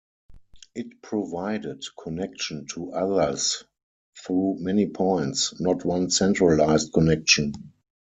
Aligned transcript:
It 0.73 1.03
provided 1.03 1.83
connection 1.95 2.65
to 2.73 2.91
others 2.93 3.65
through 4.17 4.57
many 4.59 4.87
points, 4.87 5.59
not 5.61 5.85
one 5.85 6.09
centralized 6.09 6.91
connection. 6.91 7.53